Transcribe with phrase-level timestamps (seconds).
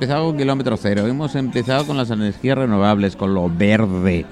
[0.00, 4.24] empezado con kilómetro cero, hemos empezado con las energías renovables, con lo verde.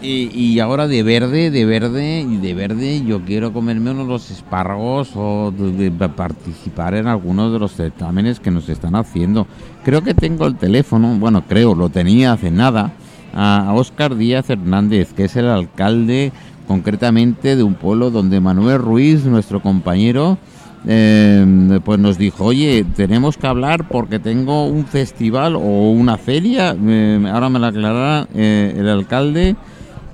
[0.00, 4.08] Y, y ahora de verde, de verde y de verde yo quiero comerme uno de
[4.08, 9.46] los espárragos o de- de participar en algunos de los certámenes que nos están haciendo.
[9.84, 12.92] Creo que tengo el teléfono, bueno, creo, lo tenía hace nada,
[13.34, 16.32] a Óscar Díaz Hernández, que es el alcalde
[16.66, 20.38] concretamente de un pueblo donde Manuel Ruiz, nuestro compañero,
[20.86, 26.76] eh, pues nos dijo, oye, tenemos que hablar porque tengo un festival o una feria,
[26.80, 29.56] eh, ahora me lo aclarará eh, el alcalde.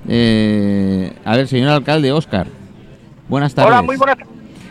[0.07, 2.47] Eh, a ver, señor alcalde, Óscar,
[3.29, 3.71] buenas tardes.
[3.71, 4.17] Hola, muy buenas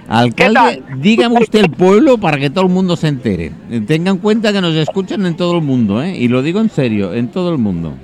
[0.09, 3.53] Alcalde, ¿Qué dígame usted el pueblo para que todo el mundo se entere.
[3.71, 6.15] Eh, Tenga en cuenta que nos escuchan en todo el mundo, ¿eh?
[6.17, 7.95] Y lo digo en serio, en todo el mundo.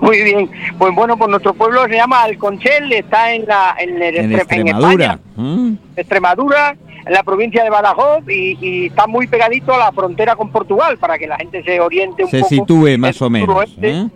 [0.00, 0.48] Muy bien.
[0.78, 4.36] Pues bueno, pues nuestro pueblo se llama Alconchel, está en la en, el En Estre-
[4.42, 5.18] Extremadura.
[5.36, 5.74] España, ¿eh?
[5.96, 6.76] Extremadura,
[7.06, 10.98] en la provincia de Badajoz y, y está muy pegadito a la frontera con Portugal
[10.98, 12.48] para que la gente se oriente un Se poco.
[12.50, 13.48] sitúe más o menos.
[13.48, 14.08] suroeste- ¿eh?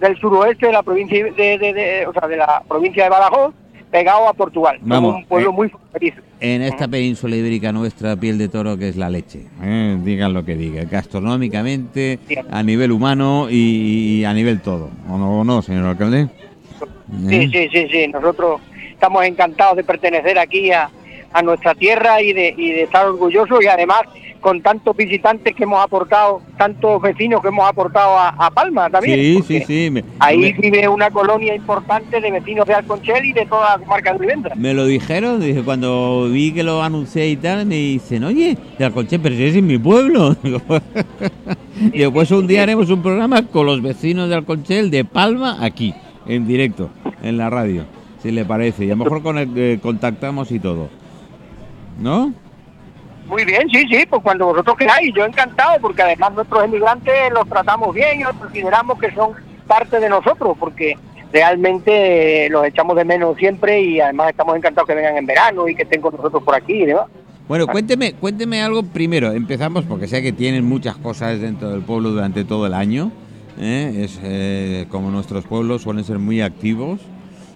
[0.00, 3.54] Del suroeste de la provincia de, de- de- o sea, de la provincia de Badajoz,
[3.90, 4.78] pegado a Portugal.
[4.82, 6.20] Vamos, un pueblo eh, muy fronterizo.
[6.38, 9.46] En esta península ibérica nuestra, piel de toro que es la leche.
[9.62, 9.96] ¿eh?
[10.04, 10.86] Digan lo que digan.
[10.90, 12.18] Gastronómicamente,
[12.50, 14.90] a nivel humano y, y a nivel todo.
[15.08, 16.28] ¿O no, o no señor alcalde?
[17.28, 18.08] Sí, sí, sí, sí.
[18.08, 18.60] Nosotros
[18.90, 20.90] estamos encantados de pertenecer aquí a,
[21.32, 24.00] a nuestra tierra y de, y de estar orgullosos y además
[24.40, 29.18] con tantos visitantes que hemos aportado, tantos vecinos que hemos aportado a, a Palma también.
[29.18, 29.90] Sí, sí, sí.
[29.90, 33.78] Me, Ahí me- vive una colonia importante de vecinos de Alconchel y de toda la
[33.82, 34.54] comarca de Vivendra.
[34.54, 38.84] Me lo dijeron, dije, cuando vi que lo anuncié y tal, me dicen, oye, de
[38.84, 40.36] Alconchel, pero si es en mi pueblo.
[41.92, 45.92] Digo, pues un día haremos un programa con los vecinos de Alconchel, de Palma, aquí,
[46.26, 46.88] en directo,
[47.22, 47.84] en la radio,
[48.22, 48.84] si le parece.
[48.84, 50.88] Y a lo mejor con el- eh, contactamos y todo.
[51.98, 52.32] ¿No?
[53.28, 57.48] Muy bien, sí, sí, pues cuando vosotros queráis, yo encantado, porque además nuestros emigrantes los
[57.48, 59.30] tratamos bien y los consideramos que son
[59.66, 60.96] parte de nosotros, porque
[61.32, 65.74] realmente los echamos de menos siempre y además estamos encantados que vengan en verano y
[65.74, 67.06] que estén con nosotros por aquí y demás.
[67.48, 69.32] Bueno, cuénteme, cuénteme algo primero.
[69.32, 73.12] Empezamos porque sé que tienen muchas cosas dentro del pueblo durante todo el año.
[73.58, 74.02] ¿eh?
[74.04, 77.00] Es eh, como nuestros pueblos suelen ser muy activos.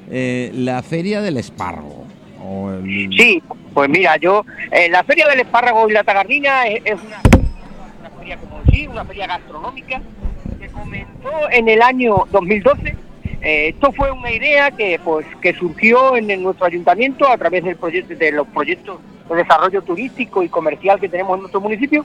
[0.09, 2.05] Eh, la feria del espárrago.
[2.45, 6.83] o el- Sí, pues mira, yo, eh, la Feria del Espárrago y la Tagardina es,
[7.01, 10.01] una, feria como sí, una feria gastronómica
[10.61, 12.97] que comenzó en el año 2012.
[13.43, 17.77] Eh, esto fue una idea que pues que surgió en, nuestro ayuntamiento a través del
[17.77, 22.05] proyecto de los proyectos de desarrollo turístico y comercial que tenemos en nuestro municipio.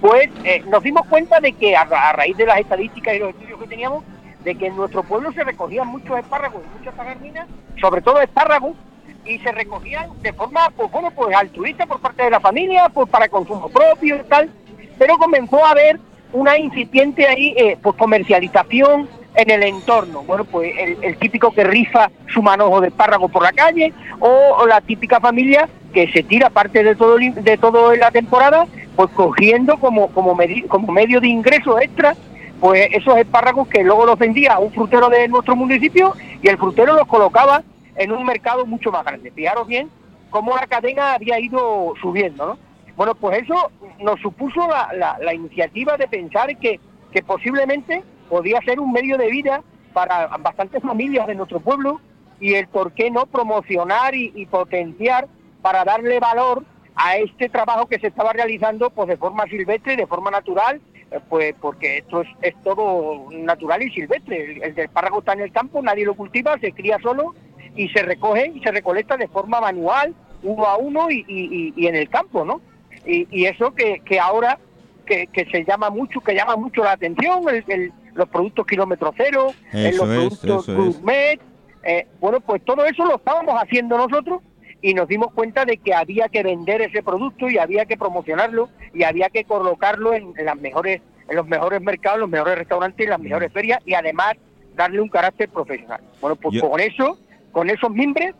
[0.00, 3.58] Pues eh, nos dimos cuenta de que a raíz de las estadísticas y los estudios
[3.60, 4.04] que teníamos,
[4.44, 7.48] de que en nuestro pueblo se recogían muchos espárragos y muchas tagarninas,
[7.80, 8.76] sobre todo espárragos,
[9.26, 13.08] y se recogían de forma, pues bueno, pues altruista por parte de la familia, pues
[13.08, 14.50] para consumo propio y tal,
[14.98, 15.98] pero comenzó a haber
[16.32, 20.22] una incipiente ahí, eh, pues comercialización en el entorno.
[20.22, 20.72] Bueno, pues
[21.02, 25.68] el, típico que rifa su manojo de espárrago por la calle, o, la típica familia
[25.92, 28.66] que se tira parte de todo de todo la temporada,
[28.96, 32.14] pues cogiendo como como, medi- como medio de ingreso extra
[32.60, 36.94] pues esos espárragos que luego los vendía un frutero de nuestro municipio y el frutero
[36.94, 37.62] los colocaba
[37.96, 39.30] en un mercado mucho más grande.
[39.30, 39.90] Fijaros bien
[40.30, 42.58] cómo la cadena había ido subiendo, ¿no?
[42.96, 43.70] Bueno, pues eso
[44.00, 46.80] nos supuso la, la- la iniciativa de pensar que,
[47.12, 49.62] que posiblemente podía ser un medio de vida
[49.92, 52.00] para bastantes familias de nuestro pueblo
[52.40, 55.26] y el por qué no promocionar y, potenciar
[55.62, 56.64] para darle valor
[56.94, 60.80] a este trabajo que se estaba realizando pues de forma silvestre, de forma natural,
[61.10, 64.52] eh, pues porque esto es, es todo natural y silvestre.
[64.56, 67.34] El, el del espárrago está en el campo, nadie lo cultiva, se cría solo
[67.76, 71.94] y se recoge y se recolecta de forma manual, uno a uno y, y- en
[71.94, 72.60] el campo, ¿no?
[73.06, 74.58] Y, y eso que, que ahora
[75.04, 79.12] que, que se llama mucho, que llama mucho la atención, el- el- los productos kilómetro
[79.16, 81.40] cero, los es, productos gourmet,
[81.84, 84.40] eh, bueno, pues todo eso lo estábamos haciendo nosotros
[84.80, 88.68] y nos dimos cuenta de que había que vender ese producto y había que promocionarlo
[88.94, 93.04] y había que colocarlo en, en las mejores en los mejores mercados, los mejores restaurantes
[93.04, 94.34] y las mejores ferias y además
[94.76, 96.00] darle un carácter profesional.
[96.20, 97.18] Bueno, pues Yo- con eso,
[97.56, 98.34] con esos mimbres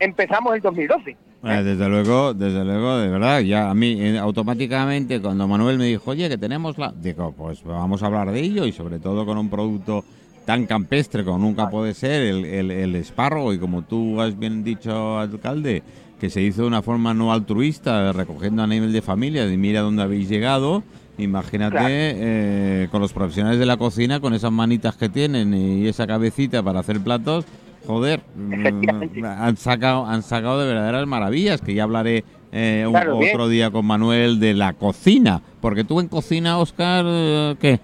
[0.00, 1.10] empezamos el 2012.
[1.10, 5.84] Eh, desde luego, desde luego, de verdad, ya a mí eh, automáticamente cuando Manuel me
[5.84, 6.90] dijo, oye, que tenemos la...
[6.90, 10.06] Digo, pues vamos a hablar de ello y sobre todo con un producto
[10.46, 14.64] tan campestre como nunca puede ser el, el, el espárrago y como tú has bien
[14.64, 15.82] dicho, alcalde,
[16.18, 19.82] que se hizo de una forma no altruista, recogiendo a nivel de familia, de mira
[19.82, 20.82] dónde habéis llegado,
[21.18, 21.88] imagínate Claro.
[21.90, 26.62] eh, con los profesionales de la cocina, con esas manitas que tienen y esa cabecita
[26.62, 27.44] para hacer platos,
[27.86, 33.48] joder, mm, han sacado, han sacado de verdaderas maravillas, que ya hablaré eh, Claro, otro
[33.48, 35.40] día con Manuel de la cocina.
[35.60, 37.80] Porque tú en cocina, Oscar, eh, ¿qué?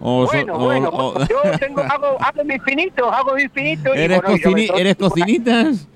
[0.00, 3.94] O so- Bueno, o- bueno, o- yo tengo, hago, hago mis pinitos, hago mis pinitos.
[3.94, 5.86] y ¿Eres, bueno, y cocini- todo- ¿Eres cocinitas?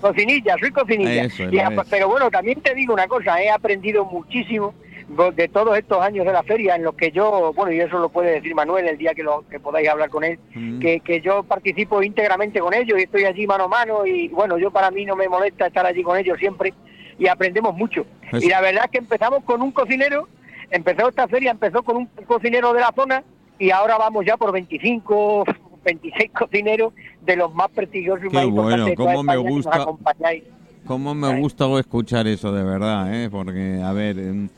[0.00, 1.24] Cocinilla, soy cocinilla.
[1.24, 1.58] Eso, Y
[1.90, 4.72] pero bueno, también te digo una cosa, he aprendido muchísimo
[5.08, 8.10] de todos estos años de la feria en los que yo, bueno, y eso lo
[8.10, 10.80] puede decir Manuel el día que, lo, que podáis hablar con él, Mm.
[10.80, 14.58] que, que yo participo íntegramente con ellos y estoy allí mano a mano y bueno,
[14.58, 16.74] yo para mí no me molesta estar allí con ellos siempre
[17.18, 18.04] y aprendemos mucho.
[18.30, 20.28] Pues- Y la verdad es que empezamos con un cocinero,
[20.70, 23.24] empezó esta feria, empezó con un cocinero de la zona
[23.58, 25.44] y ahora vamos ya por 25,
[25.84, 28.48] 26 cocineros de los más prestigiosos y más bueno,
[28.84, 29.82] importantes cómo me España que nos gusta.
[29.82, 30.44] acompañáis.
[30.86, 33.28] ¿Cómo me gusta escuchar eso de verdad, eh?
[33.30, 34.48] Porque, a ver, em,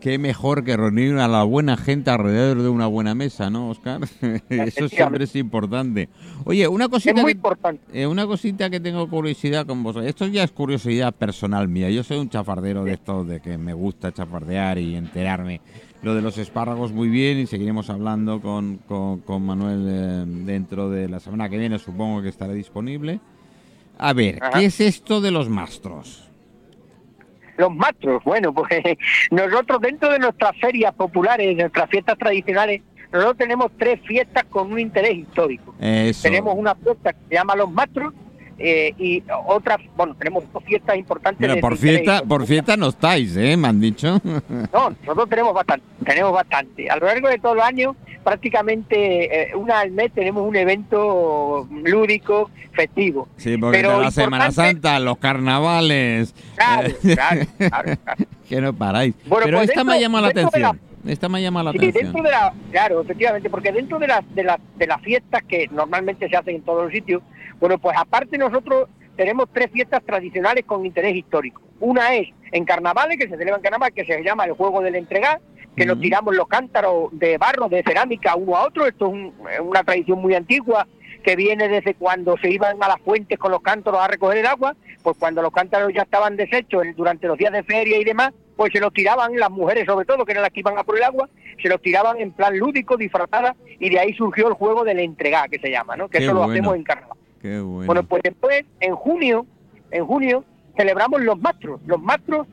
[0.00, 4.00] qué mejor que reunir a la buena gente alrededor de una buena mesa, ¿no, Oscar?
[4.48, 6.08] eso siempre es importante.
[6.44, 7.82] Oye, una Es cosita muy que, importante.
[8.02, 10.08] eh, una cosita que tengo curiosidad con vosotros.
[10.08, 11.90] Esto ya es curiosidad personal mía.
[11.90, 15.60] Yo soy un chafardero de estos de que me gusta chafardear y enterarme.
[16.02, 20.88] Lo de los espárragos muy bien y seguiremos hablando con, con, con Manuel eh, dentro
[20.88, 21.78] de la semana que viene.
[21.78, 23.20] Supongo que estará disponible.
[23.98, 24.58] A ver, Ajá.
[24.58, 26.29] ¿qué es esto de los mastros?
[27.60, 28.70] Los mastros, bueno, pues
[29.30, 34.72] nosotros dentro de nuestras ferias populares, de nuestras fiestas tradicionales, nosotros tenemos tres fiestas con
[34.72, 35.74] un interés histórico.
[35.80, 36.22] Eso.
[36.22, 38.14] Tenemos una fiesta que se llama Los Mastros
[38.62, 41.40] eh, y otras, bueno, tenemos dos fiestas importantes.
[41.40, 43.56] Mira, por fiesta, por fiesta no estáis, ¿eh?
[43.56, 44.20] Me han dicho.
[44.72, 46.88] No, nosotros tenemos bastante, tenemos bastante.
[46.90, 51.66] A lo largo de todo el año, prácticamente eh, una al mes tenemos un evento
[51.84, 53.28] lúdico, festivo.
[53.36, 56.34] Sí, porque Pero la Semana Santa, los carnavales.
[56.54, 58.24] Claro, claro, claro, claro.
[58.48, 59.14] que no paráis.
[59.26, 60.80] Bueno, Pero pues esta me llama la- atención.
[61.06, 62.04] Esta me llama la Sí, atención.
[62.04, 65.66] dentro de la, claro, efectivamente, porque dentro de las de las de las fiestas que
[65.72, 67.22] normalmente se hacen en todos los sitios,
[67.58, 71.60] bueno, pues aparte nosotros tenemos tres fiestas tradicionales con interés histórico.
[71.80, 74.94] Una es en carnavales, que se celebra en carnaval, que se llama el juego del
[74.96, 75.40] entregar,
[75.76, 78.86] que nos tiramos los cántaros de barro, de cerámica, uno a otro.
[78.86, 80.86] Esto es un- una tradición muy antigua
[81.22, 84.46] que viene desde cuando se iban a las fuentes con los cántaros a recoger el
[84.46, 88.32] agua, pues cuando los cántaros ya estaban deshechos durante los días de feria y demás,
[88.60, 90.94] pues se los tiraban, las mujeres sobre todo, que eran las que iban a por
[90.94, 91.30] el agua,
[91.62, 95.48] se los tiraban en plan lúdico, disfrazada, y de ahí surgió el juego del entregar,
[95.48, 96.10] que se llama, ¿no?
[96.10, 96.52] Que Qué eso lo bueno.
[96.52, 97.16] hacemos en carnaval.
[97.40, 97.86] Qué bueno.
[97.86, 99.46] Bueno, pues después, en junio,
[99.90, 100.44] en junio,
[100.76, 101.80] celebramos los mastros.
[101.86, 102.46] Los mastros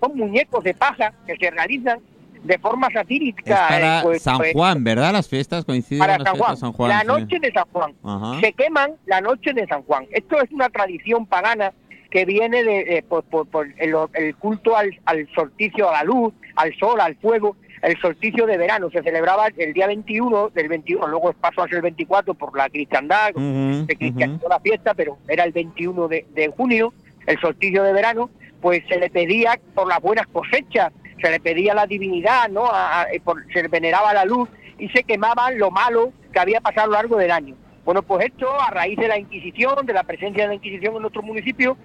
[0.00, 2.00] son muñecos de paja que se realizan
[2.42, 3.66] de forma es satírica.
[3.68, 5.12] para eh, pues, San pues, Juan, ¿verdad?
[5.12, 6.56] Las fiestas coinciden para con las San Juan.
[6.56, 6.88] San Juan.
[6.88, 7.06] La sí.
[7.06, 7.94] noche de San Juan.
[8.02, 8.40] Ajá.
[8.40, 10.06] Se queman la noche de San Juan.
[10.10, 11.74] Esto es una tradición pagana
[12.14, 16.04] que viene de, eh, por, por- por el, el culto al, al solsticio, a la
[16.04, 18.88] luz, al sol, al fuego, el solsticio de verano.
[18.90, 22.68] Se celebraba el día 21 del 21, luego pasó a ser el 24 por la
[22.70, 26.94] cristiandad, Ujú, se cristianizó la fiesta, pero era el 21 de, de junio,
[27.26, 28.30] el solsticio de verano,
[28.60, 32.66] pues se le pedía por las buenas cosechas, se le pedía la divinidad, ¿no?
[32.66, 36.38] A- a- eh, por- se le veneraba la luz y se quemaban lo malo que
[36.38, 37.56] había pasado a lo largo del año.
[37.84, 41.02] Bueno, pues esto a raíz de la Inquisición, de la presencia de la Inquisición en
[41.02, 41.76] nuestro municipio,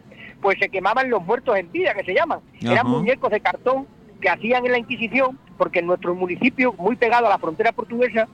[0.42, 2.40] pues se quemaban los muertos en vida, que se llaman.
[2.62, 2.74] Ajá.
[2.74, 3.88] Eran muñecos de cartón
[4.22, 8.28] que hacían en la Inquisición, porque en nuestro municipio, muy pegado a la frontera portuguesa,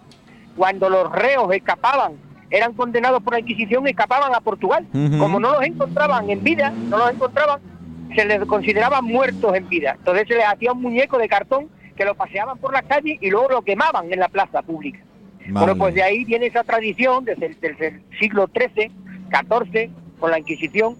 [0.56, 2.14] cuando los reos escapaban,
[2.50, 4.86] eran condenados por la Inquisición, escapaban a Portugal.
[5.20, 7.60] Como no los encontraban en vida, no los encontraban,
[8.16, 9.96] se les consideraban muertos en vida.
[9.98, 13.30] Entonces se les hacía un muñeco de cartón que lo paseaban por las calles y
[13.30, 15.00] luego lo quemaban en la plaza pública.
[15.48, 15.66] Vale.
[15.66, 18.92] Bueno, pues de ahí viene esa tradición desde el, desde el siglo XIII,
[19.30, 20.96] XIV, con la Inquisición.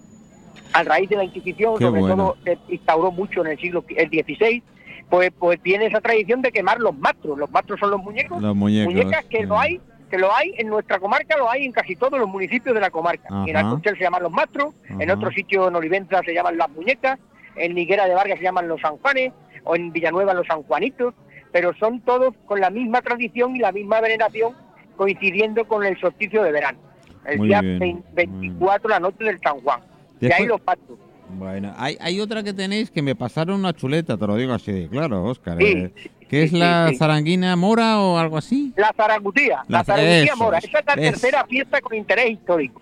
[0.72, 2.16] A raíz de la Inquisición, Qué sobre bueno.
[2.16, 4.62] todo, se instauró mucho en el siglo el XVI,
[5.08, 7.38] pues, pues viene esa tradición de quemar los mastros.
[7.38, 8.92] Los mastros son los muñecos, Los muñecos.
[8.92, 9.80] muñecas que lo hay,
[10.10, 12.90] que lo hay en nuestra comarca, lo hay en casi todos los municipios de la
[12.90, 13.28] comarca.
[13.30, 13.44] Ajá.
[13.46, 15.14] En Alcochel se llaman los mastros, en Ajá.
[15.18, 17.18] otros sitios en Olivenza se llaman las muñecas,
[17.56, 19.32] en Niguera de Vargas se llaman los San Juanes,
[19.64, 21.14] o en Villanueva los San Juanitos,
[21.52, 24.54] pero son todos con la misma tradición y la misma veneración,
[24.96, 26.78] coincidiendo con el solsticio de verano.
[27.24, 29.80] El Muy día bien, 20 muy 24, la noche del San Juan.
[30.20, 30.98] De ahí pactos.
[31.28, 34.70] Bueno, hay, hay otra que tenéis que me pasaron una chuleta, te lo digo así
[34.72, 35.58] de claro, Óscar.
[35.58, 35.92] Sí, eh,
[36.28, 38.72] ¿Qué es sí, la zaranguina mora o algo así?
[38.76, 40.58] La Zaragutía, la, La- Zaragutía eso, Mora.
[40.58, 41.10] Esa es la eso.
[41.12, 42.80] tercera fiesta con interés histórico.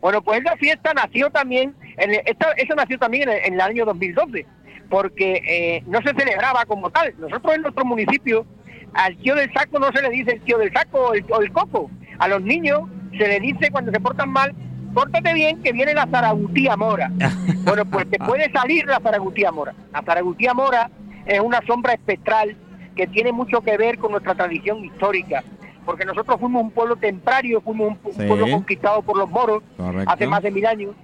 [0.00, 3.54] Bueno, pues esa fiesta nació también, en el- esta, esa nació también en el, en
[3.54, 4.46] el año 2012,
[4.88, 7.12] porque eh, no se celebraba como tal.
[7.18, 8.46] Nosotros en nuestro municipio,
[8.94, 11.40] al tío del saco no se le dice el tío del saco o el, o
[11.42, 11.90] el coco.
[12.18, 12.82] A los niños
[13.12, 14.52] se le dice cuando se portan mal,
[14.94, 17.10] pórtate bien que viene la zaragutía mora.
[17.64, 19.74] bueno, pues te puede salir la zaragutía mora.
[19.92, 20.90] La zaragutía mora
[21.26, 22.56] es una sombra espectral
[22.96, 25.42] que tiene mucho que ver con nuestra tradición histórica.
[25.84, 28.26] Porque nosotros fuimos un pueblo temprario, fuimos un, un Sí.
[28.26, 30.10] pueblo conquistado por los moros, correcto.
[30.10, 30.94] hace más de mil años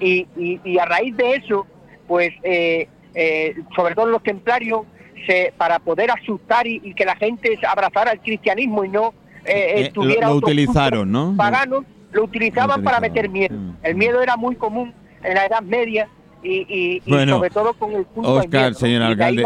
[0.00, 1.66] y, y, y a raíz de eso
[2.08, 4.82] pues eh, eh, sobre todo los templarios,
[5.26, 9.12] se, para poder asustar y, que la gente abrazara el cristianismo y no
[9.44, 10.28] eh, estuviera...
[10.28, 11.34] Lo, utilizaron, ¿no?
[11.36, 13.56] Paganos, lo utilizaban para meter miedo.
[13.82, 16.08] El miedo era muy común en la Edad Media
[16.42, 19.44] y, sobre todo con el punto Oscar, señor alcalde,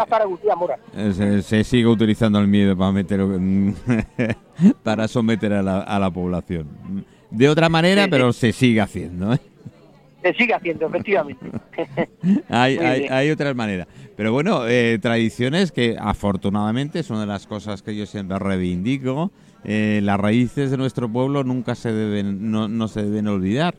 [0.94, 3.20] eh, se, sigue utilizando el miedo para meter
[4.82, 7.06] para someter a la, a la población.
[7.30, 9.32] De otra manera, pero se sigue haciendo.
[9.32, 9.38] ¿eh?
[10.22, 11.46] Se sigue haciendo, efectivamente.
[12.48, 13.88] hay, hay, hay, otras maneras.
[14.16, 19.32] Pero bueno, eh, tradiciones que afortunadamente son de las cosas que yo siempre reivindico.
[19.64, 23.74] Las raíces de nuestro pueblo nunca se deben, no, no se deben olvidar.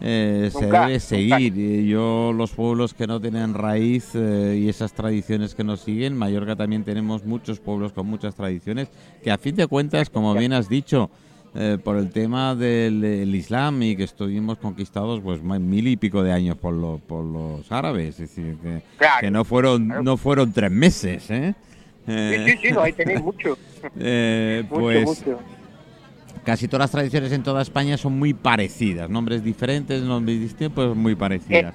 [0.00, 1.84] Eh, se debe seguir.
[1.84, 6.54] Yo, los pueblos que no tienen raíz eh, y esas tradiciones que nos siguen, Mallorca
[6.54, 8.88] también tenemos muchos pueblos con muchas tradiciones,
[9.22, 11.10] que a fin de cuentas, como bien has dicho,
[11.54, 16.32] eh, por el tema del Islam y que estuvimos conquistados pues mil y pico de
[16.32, 18.56] años por, por los árabes, es decir,
[19.20, 21.54] que, no fueron no fueron tres meses, ¿eh?
[22.08, 23.58] Sí, sí, sí, ahí tenéis mucho.
[23.94, 25.38] pues, mucho
[26.48, 30.96] casi todas las tradiciones en toda España son muy parecidas, nombres diferentes, nombres distintos, pues
[30.96, 31.74] muy parecidas.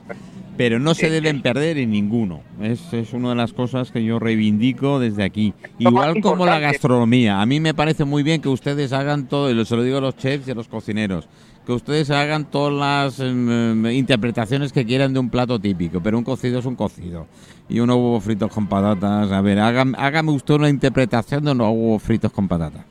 [0.55, 2.41] Pero no se deben perder en ninguno.
[2.61, 5.53] Es, es una de las cosas que yo reivindico desde aquí.
[5.79, 7.41] Igual como la gastronomía.
[7.41, 10.01] A mí me parece muy bien que ustedes hagan todo, y se lo digo a
[10.01, 11.27] los chefs y a los cocineros,
[11.65, 16.23] que ustedes hagan todas las em, interpretaciones que quieran de un plato típico, pero un
[16.23, 17.25] cocido es un cocido.
[17.69, 19.31] Y unos huevos fritos con patatas.
[19.31, 22.85] A ver, hágame, hágame usted una interpretación de unos huevos fritos con patatas.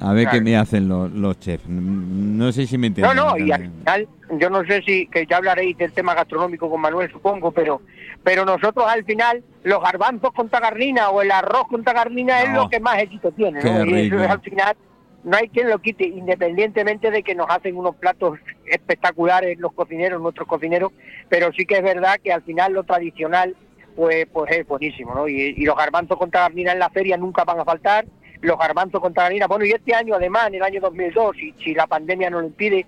[0.00, 1.68] A ver qué me hacen los, los chefs.
[1.68, 3.16] No sé si me entienden.
[3.16, 4.08] No, no, y al final,
[4.38, 7.80] yo no sé si, que ya hablaréis del tema gastronómico con Manuel, supongo, pero
[8.22, 12.68] pero nosotros al final, los garbanzos con tagarnina o el arroz con tagarnina es lo
[12.68, 13.84] que más éxito tiene, ¿no?
[13.84, 14.76] Y eso es al final,
[15.24, 20.20] no hay quien lo quite, independientemente de que nos hacen unos platos espectaculares los cocineros,
[20.20, 20.92] nuestros cocineros,
[21.28, 23.56] pero sí que es verdad que al final lo tradicional,
[23.96, 25.26] pues, pues es buenísimo, ¿no?
[25.26, 28.04] Y, y los garbanzos con tagarnina en la feria nunca van a faltar,
[28.42, 29.46] los garbanzos con tagarnina.
[29.46, 32.46] Bueno, y este año además, en el año 2002, y si la pandemia no lo
[32.46, 32.86] impide,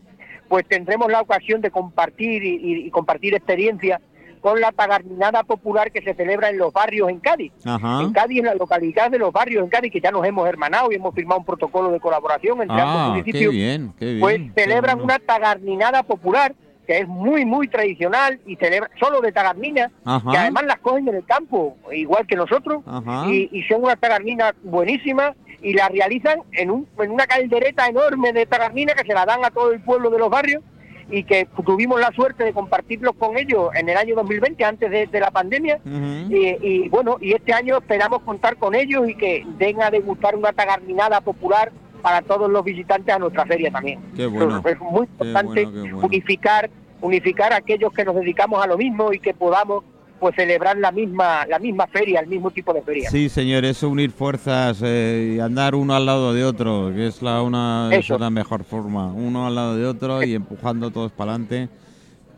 [0.49, 4.01] pues tendremos la ocasión de compartir y, compartir experiencias
[4.41, 7.53] con la tagarninada popular que se celebra en los barrios en Cádiz.
[7.65, 10.91] En Cádiz, en la localidad de los barrios en Cádiz, que ya nos hemos hermanado
[10.91, 14.41] y hemos firmado un protocolo de colaboración entre ambos ah, municipios, bien, qué bien, pues
[14.55, 16.55] celebran una tagarninada popular
[16.87, 19.91] que es muy, muy tradicional y celebra solo de tagarnina,
[20.31, 22.83] que además las cogen en el campo, igual que nosotros,
[23.29, 28.33] y, y, son unas tagarninas buenísimas y la realizan en, un, en una caldereta enorme
[28.33, 30.63] de tagarnina que se la dan a todo el pueblo de los barrios
[31.11, 35.21] y que tuvimos la suerte de compartirlos con ellos en el año 2020, antes de,
[35.21, 35.79] la pandemia.
[35.85, 40.53] y, bueno, y este año esperamos contar con ellos y que den a degustar una
[40.53, 41.71] tagarninada popular
[42.03, 44.01] para todos los visitantes a nuestra feria también.
[44.15, 44.63] Qué bueno.
[44.67, 46.69] Es muy importante unificar
[47.01, 49.85] unificar a aquellos que nos dedicamos a lo mismo y que podamos
[50.21, 53.11] pues celebrar la misma la misma feria, el mismo tipo de feria.
[53.11, 57.23] Sí, señor, eso unir fuerzas eh, y andar uno al lado de otro, que es
[57.23, 61.33] la una es la mejor forma, uno al lado de otro y empujando todos para
[61.33, 61.69] adelante,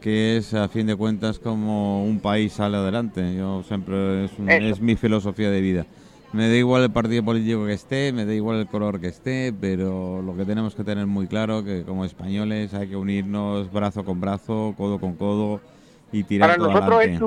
[0.00, 3.37] que es a fin de cuentas como un país sale adelante.
[3.37, 5.87] Yo siempre es, es mi filosofía de vida.
[6.35, 9.53] Me da igual el partido político que esté, me da igual el color que esté,
[9.53, 14.05] pero lo que tenemos que tener muy claro que como españoles hay que unirnos brazo
[14.05, 15.61] con brazo, codo con codo
[16.11, 17.21] y tirar Para nosotros es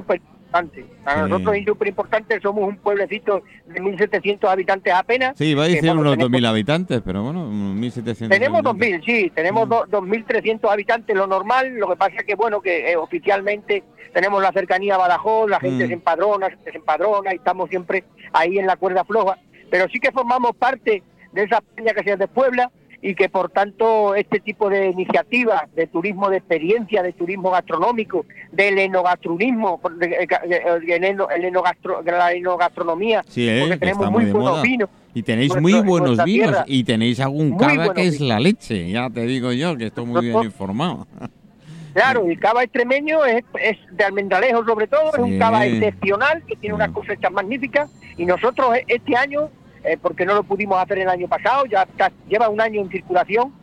[0.52, 5.38] súper para nosotros es súper importante, somos un pueblecito de 1.700 habitantes apenas.
[5.38, 8.30] Sí, va a decir unos 2.000 habitantes, pero bueno, 1.700.
[8.30, 12.92] Tenemos 2.000, sí, tenemos 2.300 habitantes, lo normal, lo que pasa es que, bueno, que
[12.92, 15.88] eh, oficialmente tenemos la cercanía a Badajoz, la gente mm.
[15.88, 19.38] se empadrona, se empadrona y estamos siempre ahí en la cuerda floja,
[19.70, 23.50] pero sí que formamos parte de esa peña que se de Puebla, y que por
[23.50, 30.28] tanto este tipo de iniciativas de turismo de experiencia, de turismo gastronómico, del enogastronismo, de,
[32.06, 34.90] la enogastronomía, sí, eh, porque tenemos muy, buenos vinos.
[35.14, 39.22] Y tenéis muy buenos vinos y tenéis algún cava que es la leche, ya te
[39.26, 41.08] digo yo que estoy muy bien informado.
[41.94, 43.44] Claro, el cava extremeño es,
[43.92, 48.76] de almendralejo sobre todo, es un cava excepcional que tiene unas cosechas magníficas y nosotros
[48.88, 49.50] este año
[49.84, 51.88] eh, porque no lo pudimos hacer el año pasado, ya
[52.28, 53.54] lleva un año en circulación.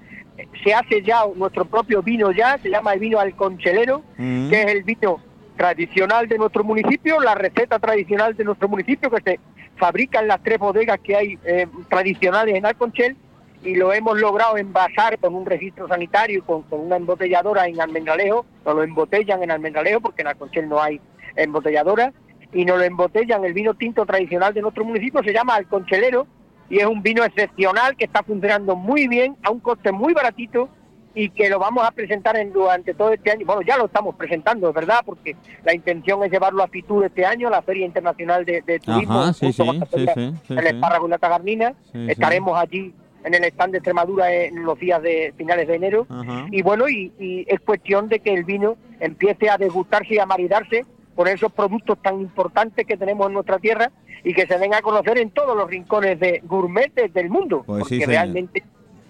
[0.64, 4.50] Se hace ya nuestro propio vino ya, se llama el vino alconchelero, mm.
[4.50, 5.20] que es el vino
[5.56, 9.40] tradicional de nuestro municipio, la receta tradicional de nuestro municipio que se
[9.76, 13.16] fabrica en las tres bodegas que hay eh, tradicionales en Alconchel
[13.62, 17.80] y lo hemos logrado envasar con un registro sanitario y con, con, una embotelladora en
[17.80, 21.00] Almendralejo, nos lo embotellan en Almendralejo porque en Alconchel no hay
[21.36, 22.12] embotelladora
[22.54, 26.26] y nos lo embotellan el vino tinto tradicional de nuestro municipio, se llama Alconchelero
[26.70, 30.70] y es un vino excepcional que está funcionando muy bien a un coste muy baratito
[31.14, 33.46] y que lo vamos a presentar en, durante todo este año.
[33.46, 37.24] Bueno, ya lo estamos presentando, es verdad, porque la intención es llevarlo a Fitur este
[37.24, 39.62] año, la Feria Internacional de, Turismo, Ajá, sí, sí,
[39.94, 41.74] sí, el espárrago y la tagarnina.
[41.92, 42.92] Estaremos allí
[43.24, 46.06] en el stand de Extremadura en los días de finales de enero.
[46.08, 46.46] Ajá.
[46.50, 50.26] Y bueno, y, y es cuestión de que el vino empiece a degustarse y a
[50.26, 50.84] maridarse
[51.14, 53.90] por esos productos tan importantes que tenemos en nuestra tierra
[54.24, 57.80] y que se den a conocer en todos los rincones de gourmetes del mundo, Pues
[57.82, 58.62] porque realmente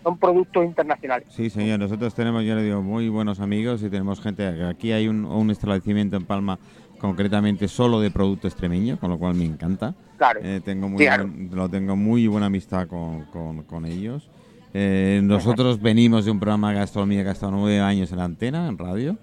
[0.02, 1.26] son productos internacionales.
[1.30, 1.78] Sí, señor.
[1.78, 4.46] Nosotros tenemos, yo le digo, muy buenos amigos y tenemos gente.
[4.64, 6.58] Aquí hay un, un establecimiento en Palma,
[6.98, 9.94] concretamente solo de producto extremeño, con lo cual me encanta.
[10.18, 10.40] Claro.
[10.42, 11.24] Eh, tengo muy Claro.
[11.26, 14.30] buen- lo tengo muy buena amistad con, con- con ellos.
[14.74, 18.24] Eh, nosotros venimos de un programa de gastronomía que ha estado nueve años en la
[18.24, 19.16] antena, en radio,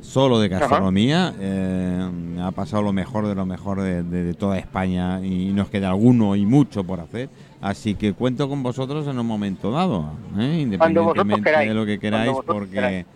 [0.00, 1.34] solo de gastronomía.
[1.38, 2.08] Eh,
[2.42, 5.88] ha pasado lo mejor de lo mejor de, de- de toda España y nos queda
[5.90, 7.28] alguno y mucho por hacer.
[7.60, 10.60] Así que cuento con vosotros en un momento dado, ¿eh?
[10.62, 13.06] Independientemente queráis, de lo que queráis, porque queráis.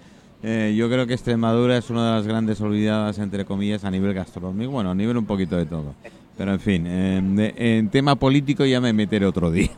[0.43, 4.13] eh, yo creo que Extremadura es una de las grandes olvidadas, entre comillas, a nivel
[4.15, 5.95] gastronómico, bueno, a nivel un poquito de todo.
[6.37, 9.71] Pero en fin, eh, de- en tema político ya me meteré otro día.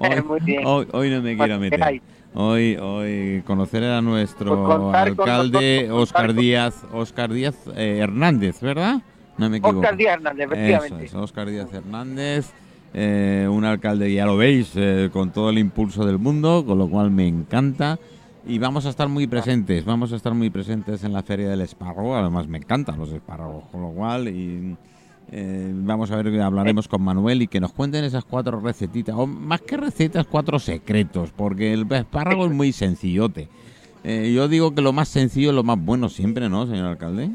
[0.00, 0.66] hoy, Muy bien.
[0.66, 2.00] hoy- hoy no me quiero meter.
[2.38, 8.60] Hoy, hoy conocer a nuestro Pues con alcalde Oscar con- Díaz, Oscar Díaz eh, Hernández,
[8.60, 9.00] ¿verdad?
[9.38, 9.78] No me equivoco.
[9.78, 11.04] Oscar Díaz Hernández, Eso efectivamente.
[11.06, 12.50] es, Óscar Díaz Hernández,
[12.92, 16.88] eh, un alcalde, ya lo veis, eh, con todo el impulso del mundo, con lo
[16.90, 17.98] cual me encanta.
[18.46, 21.62] Y vamos a estar muy presentes, vamos a estar muy presentes en la Feria del
[21.62, 24.76] Espárrago, además me encantan los espárragos, con lo cual y,
[25.32, 29.26] eh, vamos a ver, hablaremos con Manuel y que nos cuenten esas cuatro recetitas, o
[29.26, 33.48] más que recetas, cuatro secretos, porque el espárrago es muy sencillote.
[34.04, 37.28] Eh, yo digo que lo más sencillo es lo más bueno siempre, ¿no, señor alcalde?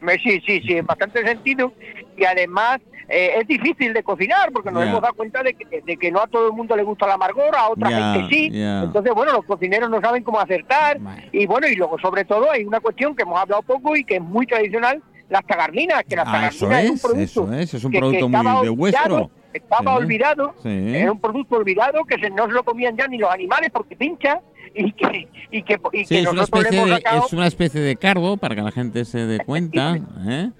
[0.00, 1.72] Me- Sí, sí, sí, en bastante sentido.
[2.16, 2.78] Y además
[3.08, 6.20] eh, es difícil de cocinar porque nos hemos dado cuenta de que, de que no
[6.20, 8.50] a todo el mundo le gusta la amargor, a otra Ya, gente sí.
[8.54, 10.98] Entonces, bueno, los cocineros no saben cómo acertar.
[11.32, 14.16] Y bueno, y luego sobre todo hay una cuestión que hemos hablado poco y que
[14.16, 17.84] es muy tradicional, las tagarninas, que las Ah, tagarninas es, un producto eso es, es
[17.84, 19.30] un que- que producto muy de vuestro.
[19.52, 20.02] Estaba Sí.
[20.02, 20.68] olvidado, Sí.
[20.68, 23.96] era un producto olvidado que se, no se lo comían ya ni los animales porque
[23.96, 24.40] pincha
[24.74, 27.80] y que, y que, y Sí, que es una, especie hemos de, es una especie
[27.80, 29.96] de cardo para que la gente se dé cuenta,
[30.28, 30.50] ¿eh?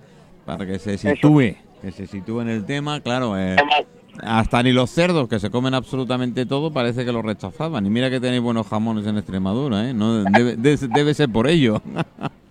[0.47, 3.38] para que se sitúe, que se sitúe en el tema, claro.
[3.38, 3.57] eh,
[4.23, 7.85] hasta ni los cerdos que se comen absolutamente todo parece que lo rechazaban.
[7.87, 9.95] Y mira que tenéis buenos jamones en Extremadura, ¿eh?
[9.95, 11.81] No, debe, de- debe ser por ello.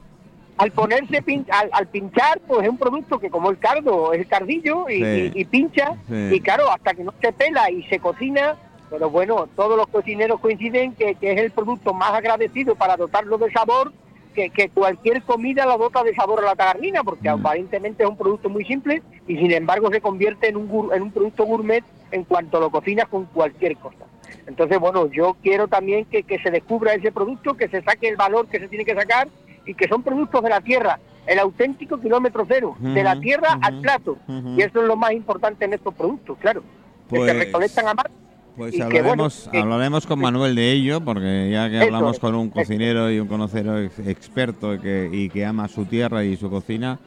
[0.58, 4.22] al ponerse pin- al, al pinchar pues es un producto que como el cardo es
[4.22, 5.32] el cardillo y, Sí.
[5.36, 6.30] y- y pincha Sí.
[6.34, 8.56] y claro hasta que no se pela y se cocina
[8.90, 13.38] pero bueno todos los cocineros coinciden que, que es el producto más agradecido para dotarlo
[13.38, 13.92] de sabor
[14.34, 17.40] que, que cualquier comida la dota de sabor a la tagarnina porque Mm.
[17.40, 21.02] aparentemente es un producto muy simple y sin embargo se convierte en un gur- en
[21.04, 24.06] un producto gourmet en cuanto lo cocinas con cualquier cosa
[24.48, 28.16] entonces bueno yo quiero también que, que se descubra ese producto que se saque el
[28.16, 29.28] valor que se tiene que sacar
[29.68, 33.82] y que son productos de la tierra, el auténtico kilómetro cero, de la tierra al
[33.82, 34.18] plato.
[34.56, 36.62] Y eso es lo más importante en estos productos, claro.
[37.10, 38.12] que Pues- se recolectan a mar.
[38.58, 42.14] Pues Y que, hablaremos, bueno, que- hablaremos con Manuel de ello, porque ya que hablamos
[42.16, 45.86] es, con un cocinero y un conocedor ex- experto y que, y que ama su
[45.86, 46.98] tierra y su cocina,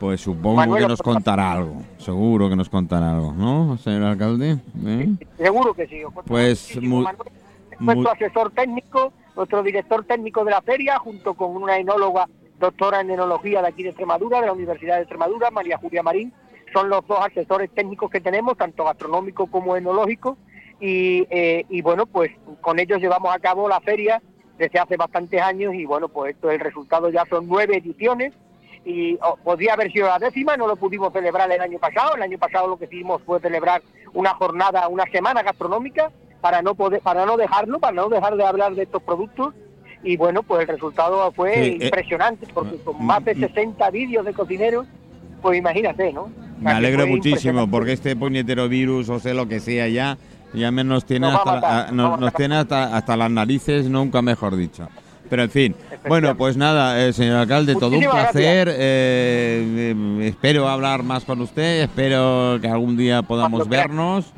[0.00, 1.82] pues supongo Manuel, que nos contará algo.
[1.98, 4.58] Seguro que nos contará algo, ¿no, señor alcalde?
[4.84, 5.08] ¿Eh?
[5.38, 6.00] Seguro que sí.
[6.26, 7.06] Pues, mu- mu-
[7.78, 13.10] nuestro asesor técnico, nuestro director técnico de la feria, junto con una enóloga, doctora en
[13.10, 16.30] enología de aquí de Extremadura, de la Universidad de Extremadura, María Julia Marín.
[16.74, 20.36] Son los dos asesores técnicos que tenemos, tanto gastronómico como enológico.
[20.78, 24.20] Y, eh, bueno, pues con ellos llevamos a cabo la feria
[24.58, 28.34] desde hace bastantes años y bueno, pues esto el resultado ya son nueve ediciones
[28.84, 32.14] y oh, podría haber sido la décima, no lo pudimos celebrar el año pasado.
[32.14, 33.80] El año pasado lo que hicimos fue celebrar
[34.12, 38.44] una jornada, una semana gastronómica para no poder, para no dejarlo, para no dejar de
[38.44, 39.54] hablar de estos productos.
[40.02, 43.40] Y bueno, pues el resultado fue Sí, eh, impresionante, porque con mm, más de mm.
[43.40, 44.86] 60 vídeos de cocineros,
[45.42, 46.30] pues imagínate, ¿no?
[46.60, 50.16] Me alegro muchísimo, porque este puñetero virus, o sea, lo que sea ya,
[50.52, 54.20] ya me nos tiene Nos hasta, matar, a- nos tiene hasta, hasta las narices, nunca
[54.22, 54.88] mejor dicho.
[55.28, 55.76] Pero en fin,
[56.08, 58.68] bueno, pues nada, eh, señor alcalde, todo un placer.
[58.68, 64.32] eh, eh, espero hablar más con usted, espero que algún día podamos vernos.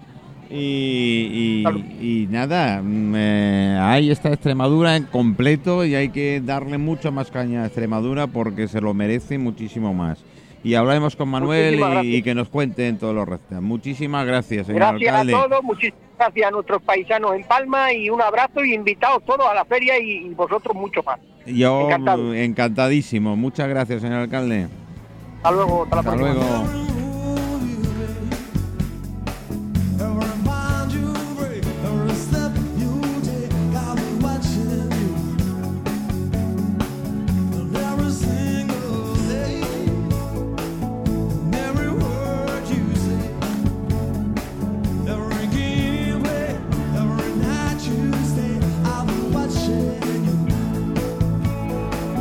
[0.52, 1.78] Y, y- Claro.
[1.78, 7.30] y nada, mm, eh, ahí está Extremadura en completo y hay que darle mucha más
[7.30, 10.22] caña a Extremadura porque se lo merece muchísimo más.
[10.64, 12.04] Y hablaremos con Manuel y, gracias.
[12.04, 13.60] y que nos cuenten todo lo resto.
[13.60, 15.34] Muchísimas gracias, señor Gracias alcalde.
[15.34, 19.44] a todos, muchísimas gracias a nuestros paisanos en Palma y un abrazo y invitados todos
[19.50, 21.18] a la feria y, vosotros mucho más.
[21.46, 22.32] Yo Encantado.
[22.34, 23.34] encantadísimo.
[23.36, 24.68] Muchas gracias, señor alcalde.
[25.38, 26.34] Hasta luego, hasta la Hasta próxima.
[26.34, 26.91] luego.